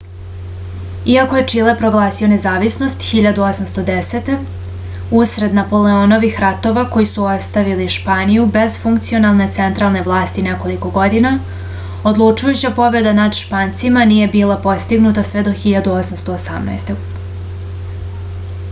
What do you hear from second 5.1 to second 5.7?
усред